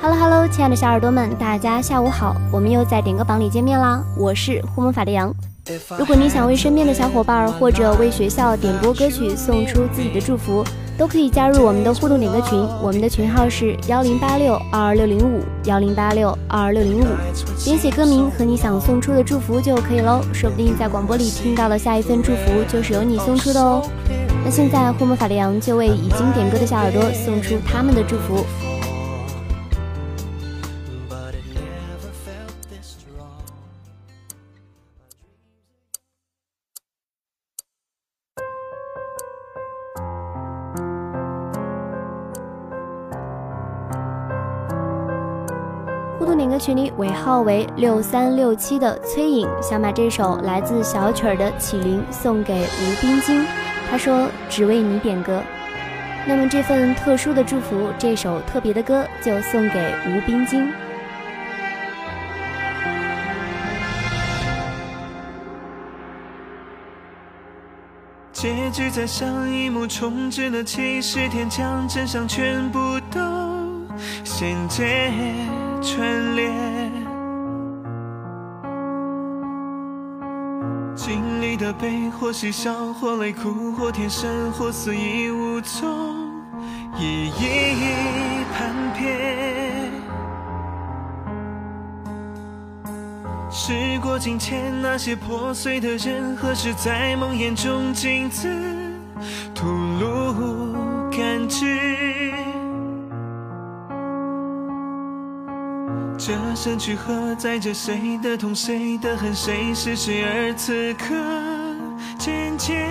[0.00, 4.00] Hello Hello，亲爱的小耳朵们，大家下午好，我们又在点歌榜里见面啦！
[4.16, 5.34] 我是护魔法的羊。
[5.98, 10.64] 如果你想为身边的小伙伴或者为学校点播歌曲，送出自己的祝福，
[10.96, 17.06] 都可以加入我们的互动点歌群，我们的群号是幺零八六二二六零五幺零八六二二六零五，
[17.64, 23.82] 编写歌名和你想送出的祝福就可以喽，说不定在广播里听到的下一份祝福就是由你送出的哦。
[24.44, 28.46] 那现在护魔法的羊就为已经点歌的小耳朵送出他们的祝福。
[46.36, 53.44] 点歌群里尾号为六三六七的崔颖想把这首来自小曲儿的《启灵》送给吴冰晶，
[53.90, 55.42] 他说只为你点歌。
[56.26, 60.70] 那么这份特殊的祝福，这首特别的歌就送给吴冰晶。
[68.30, 72.78] 结局在上一幕重置了七十天，将真相全部
[73.10, 73.20] 都
[74.22, 75.10] 衔接。
[75.80, 76.92] 串联，
[80.94, 85.88] 经历的悲或喜笑，或泪哭，或天生，或肆意无踪，
[86.98, 89.88] 一一判别。
[93.50, 98.48] 时过境迁，那些破碎的人何时，在梦魇中镜子
[99.54, 100.74] 吐露
[101.10, 102.17] 感知。
[106.28, 110.22] 这身躯何载着谁的痛，谁的恨，谁是谁？
[110.22, 111.14] 而此刻
[112.18, 112.86] 渐渐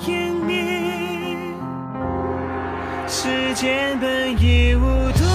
[0.00, 0.62] 湮灭。
[3.08, 4.82] 时间本已无
[5.18, 5.26] 多，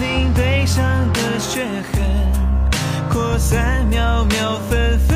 [0.00, 0.82] 令悲伤
[1.12, 2.02] 的血痕
[3.10, 5.15] 扩散，秒秒纷纷，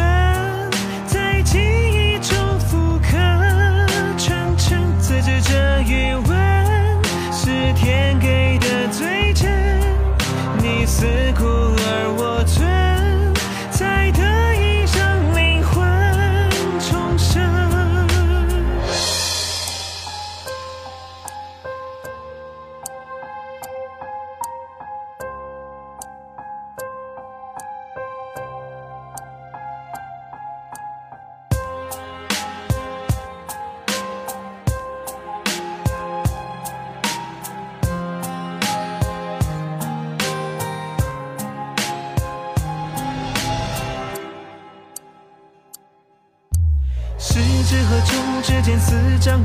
[11.01, 11.60] 自苦。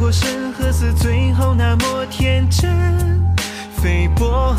[0.06, 2.70] 过深和死，最后那么天真，
[3.72, 4.56] 菲薄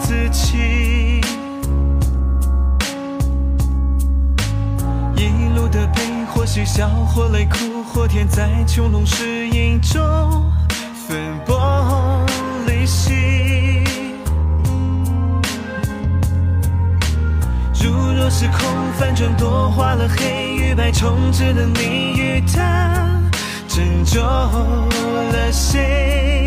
[0.00, 1.20] 自弃。
[5.14, 10.02] 一路的悲，或许笑，或泪哭，或天在穹窿石影中
[11.06, 11.56] 分崩
[12.66, 13.84] 离析。
[17.80, 18.68] 如若时空
[18.98, 23.23] 反转，多花了黑与白，重置了你与他。
[23.74, 26.46] 拯救了谁？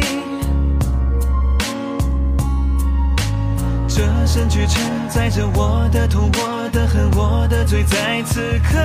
[3.86, 8.80] 这身躯承载着我的痛、我的恨、我的罪，在此刻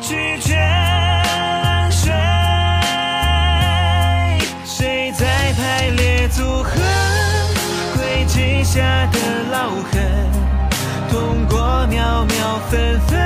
[0.00, 2.10] 拒绝安睡。
[4.64, 6.70] 谁在排列组合
[7.94, 8.80] 轨迹下
[9.12, 9.18] 的
[9.52, 10.00] 烙痕？
[11.10, 13.20] 痛过秒秒分分，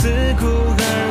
[0.00, 0.08] 你思
[0.38, 1.09] 故而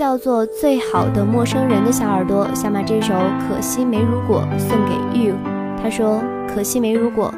[0.00, 3.12] 叫做最好的陌生人的小耳朵想把这首
[3.46, 5.34] 《可惜没如果》送给 you。
[5.82, 7.30] 他说：“可惜没如果，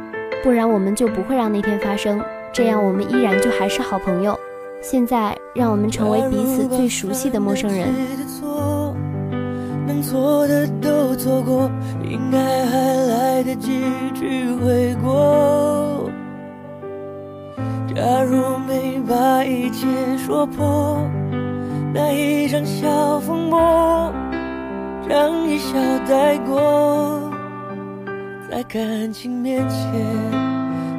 [0.44, 2.22] 不然我们就不会让那天发生，
[2.52, 4.38] 这样我们依然就还是好朋友。
[4.80, 7.88] 现在，让我们成为彼此最熟悉的陌生人。”
[9.84, 11.68] 能错的都错过，
[12.08, 13.82] 应该还来得及
[14.14, 16.08] 去悔过。
[17.92, 19.84] 假如没把一切
[20.16, 20.96] 说破。
[21.94, 24.10] 那一场小风波，
[25.06, 25.74] 让一笑
[26.08, 27.20] 带过，
[28.50, 29.78] 在感情面前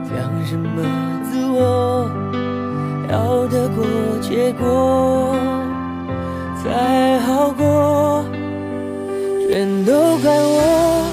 [0.06, 0.84] 讲什么
[1.24, 2.08] 自我，
[3.12, 3.84] 要得过
[4.22, 5.36] 且过
[6.64, 8.24] 才好过，
[9.50, 11.08] 全都怪我，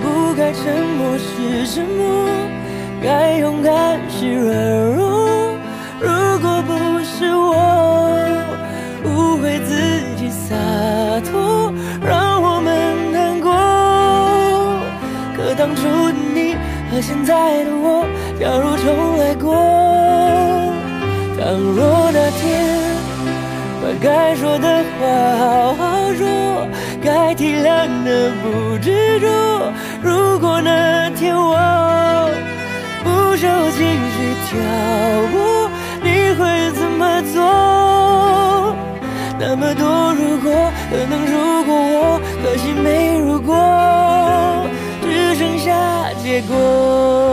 [0.00, 2.28] 不该沉默是沉默，
[3.02, 5.26] 该勇敢是软弱。
[6.00, 8.15] 如果不是我。
[9.46, 9.70] 为自
[10.16, 10.56] 己洒
[11.30, 11.72] 脱，
[12.04, 13.52] 让我们难过。
[15.36, 16.56] 可当初的你
[16.90, 18.04] 和现在的我，
[18.40, 19.54] 假如重来过，
[21.38, 21.46] 倘
[21.76, 22.42] 若那天
[23.80, 25.06] 把该说的话
[25.38, 26.66] 好好说，
[27.00, 29.26] 该体谅的不执着。
[30.02, 32.28] 如果那天我
[33.04, 33.78] 不受情
[34.10, 34.16] 绪
[34.48, 34.58] 挑
[35.30, 35.70] 拨，
[36.02, 37.75] 你会怎么做？
[39.48, 43.54] 那么多如果，可能如果我，可惜没如果，
[45.02, 47.25] 只剩下结果。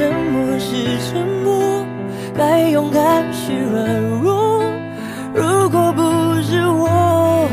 [0.00, 0.72] 沉默是
[1.12, 1.84] 沉默，
[2.34, 4.64] 该勇敢是软弱。
[5.34, 6.00] 如果不
[6.40, 7.46] 是我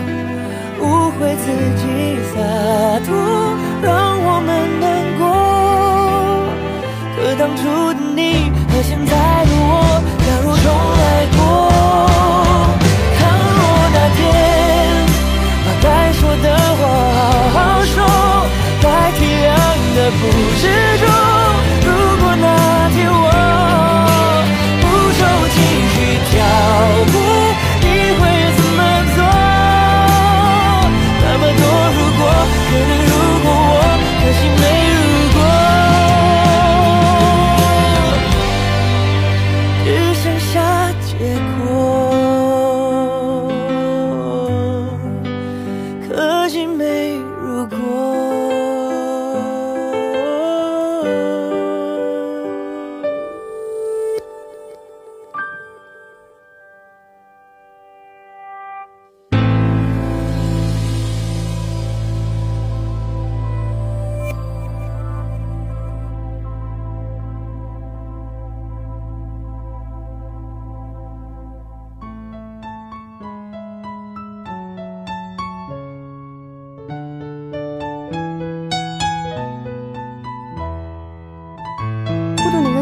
[0.79, 1.83] 误会自己
[2.31, 2.39] 洒
[3.05, 3.11] 脱，
[3.83, 3.91] 让
[4.23, 4.49] 我们
[4.79, 4.87] 难
[5.19, 5.27] 过。
[7.17, 9.11] 可当初的你和现在
[9.43, 10.65] 的我，假如重
[11.03, 11.39] 来过，
[13.19, 13.19] 倘
[13.57, 13.59] 若
[13.91, 14.23] 那天
[15.65, 16.47] 把该说的
[16.79, 16.81] 话
[17.51, 17.95] 好好说，
[18.81, 18.87] 该
[19.19, 19.51] 体谅
[19.97, 20.23] 的不
[20.61, 20.96] 是。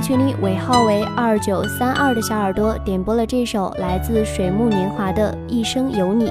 [0.05, 6.27] 群里尾号为二九三二的小耳朵点播了这首来自水木年华的《一生有你》，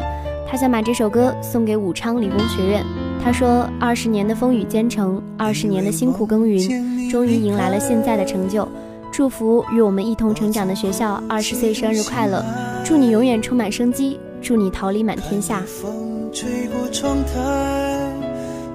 [0.49, 2.85] 他想把这首歌送给武昌理工学院。
[3.21, 8.69] 他说：“二十年的风雨兼程，二十年的辛苦耕耘，终于迎来了现在的成就。
[9.11, 12.45] 祝福与我们一同成长的学校二十岁生日快乐！
[12.85, 18.09] 祝你永远充满生机，祝你桃李满天下。”风吹过窗台，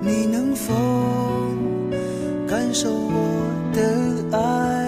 [0.01, 0.73] 你能否
[2.45, 4.78] 感受我的爱？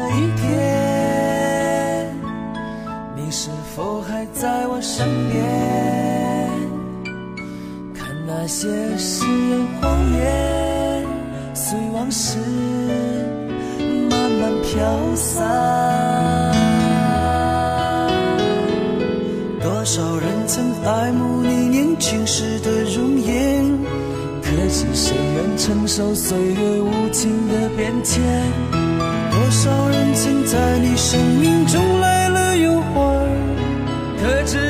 [0.00, 2.08] 那一天，
[3.14, 5.44] 你是否还在我身边？
[7.94, 8.66] 看那些
[8.96, 11.04] 誓言谎言，
[11.52, 12.38] 随往事
[14.08, 15.46] 慢慢飘散。
[19.60, 23.62] 多少人曾爱慕你年轻时的容颜，
[24.42, 28.79] 可知谁愿承受岁月无情的变迁？
[29.40, 33.26] 多少人曾在你生命中来了又还，
[34.20, 34.69] 可知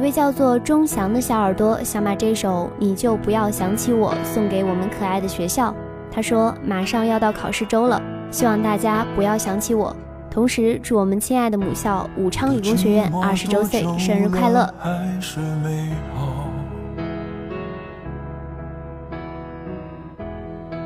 [0.00, 5.74] 一位叫做钟祥的小耳朵想把这首《你就不要想起我》送给我们可爱的学校。
[6.10, 9.94] 他说：“马上要到考试周了，希望大家不要想起我。
[10.30, 14.72] 同时，祝我们亲爱的母校武昌理工学院二十周岁生日快乐！
[14.78, 16.46] 还是美好，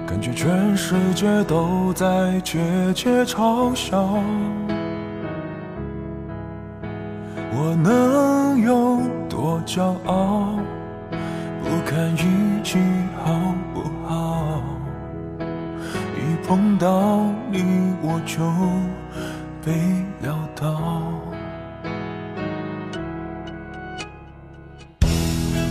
[0.09, 2.59] 感觉全世界都在窃
[2.93, 4.19] 窃嘲笑。
[7.67, 10.51] 我能有多骄傲？
[11.63, 12.79] 不看运气
[13.25, 13.33] 好
[13.73, 14.61] 不好？
[16.15, 18.45] 一碰到你我就
[19.65, 19.73] 被
[20.21, 20.79] 撂倒。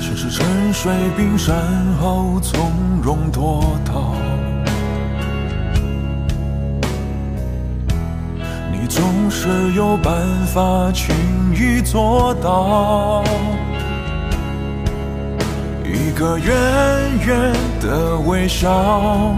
[0.01, 1.55] 像是沉睡冰山
[2.01, 2.71] 后从
[3.03, 4.15] 容脱逃。
[8.95, 10.13] 总是有办
[10.53, 11.15] 法轻
[11.51, 13.23] 易做到。
[15.83, 16.53] 一个远
[17.25, 19.33] 远的微笑，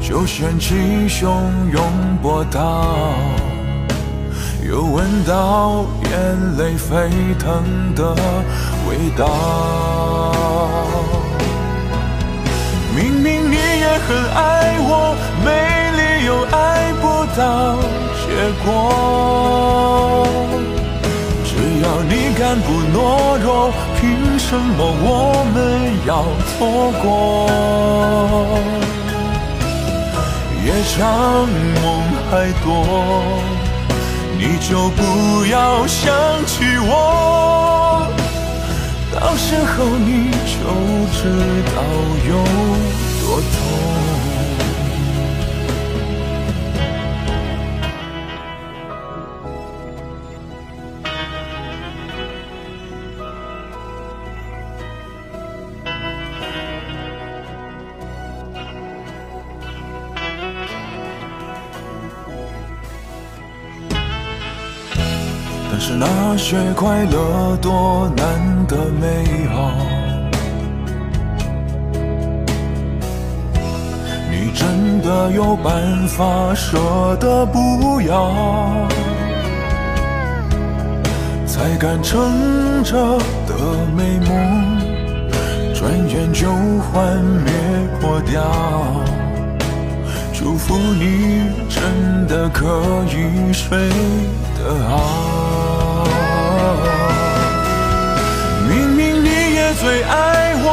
[0.00, 0.76] 就掀起
[1.08, 1.26] 汹
[1.72, 1.82] 涌
[2.22, 2.86] 波涛，
[4.64, 8.14] 又闻到眼泪沸腾的
[8.88, 10.32] 味道。
[12.94, 15.85] 明明你也很爱我，没
[16.26, 17.06] 理由爱不
[17.38, 17.78] 到
[18.18, 18.26] 结
[18.64, 20.26] 果。
[21.44, 21.54] 只
[21.84, 25.06] 要你敢不懦弱，凭什么我
[25.54, 25.56] 们
[26.04, 27.06] 要错过？
[30.64, 30.68] 夜
[30.98, 30.98] 长
[31.80, 31.86] 梦
[32.28, 32.66] 还多，
[34.36, 36.12] 你就不要想
[36.44, 36.90] 起我。
[39.14, 40.58] 到时候你就
[41.14, 41.22] 知
[41.70, 41.78] 道
[42.28, 42.34] 有
[65.78, 69.72] 但是那些快乐多难得美好，
[74.30, 76.78] 你真的有办法舍
[77.20, 78.88] 得不要？
[81.46, 82.96] 才敢撑着
[83.46, 83.54] 的
[83.94, 84.78] 美梦，
[85.74, 86.48] 转眼就
[86.90, 87.52] 幻灭
[88.00, 88.42] 破掉。
[90.32, 92.64] 祝福你真的可
[93.10, 93.78] 以睡
[94.58, 95.25] 得好。
[99.86, 100.10] 最爱
[100.64, 100.66] 我，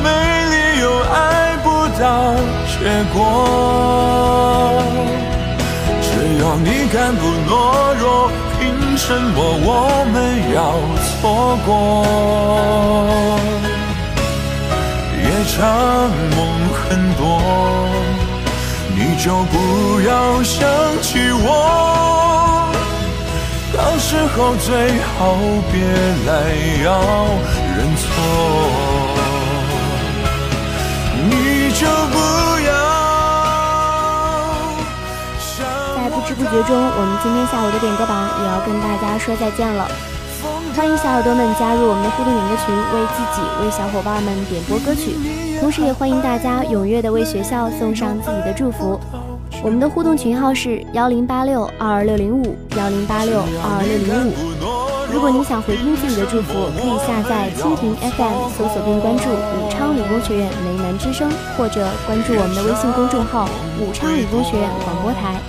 [0.00, 0.06] 没
[0.52, 1.66] 理由爱不
[1.98, 2.06] 到
[2.70, 2.78] 结
[3.12, 3.18] 果。
[6.00, 6.06] 只
[6.38, 7.50] 要你敢不懦
[7.98, 8.30] 弱，
[8.60, 8.62] 凭
[8.96, 9.68] 什么我
[10.12, 10.14] 们
[10.54, 10.58] 要
[11.02, 11.68] 错过？
[15.18, 15.58] 夜长
[16.36, 16.38] 梦
[16.78, 17.20] 很多，
[18.94, 19.52] 你就不
[20.02, 20.56] 要想
[21.02, 21.08] 起
[21.42, 21.48] 我。
[23.76, 24.68] 到时候最
[25.18, 25.18] 好
[25.72, 25.74] 别
[26.26, 26.30] 来
[26.84, 26.88] 要
[27.80, 28.04] 认错，
[31.30, 32.16] 你就不
[32.66, 32.70] 要
[35.96, 39.88] 在不知不觉中，我们今天下午的点歌榜也要跟大家说再见了。
[40.76, 45.16] 欢迎小耳朵们加入我们的互动点歌群，为自己、为小伙伴们点播歌曲，
[45.58, 49.00] 同时也欢迎大家踊跃的为学校送上自己的祝福。
[49.62, 54.49] 我们的互动群号是幺零八六二二六零五幺零八六二二六零五。
[55.12, 63.48] 如果你想回听自己的祝福，可以下载蜻蜓 FM，搜索并关注武昌理工学院梅南之声，或者关注我们的微信公众号
[63.80, 65.40] 武昌理工学院广播台。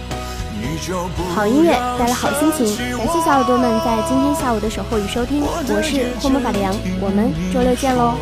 [1.35, 2.65] 好音乐带来好心情，
[2.97, 8.15] 感谢小耳朵们在今天下午的守候与收听，我是霍魔法的羊，我们周六见喽。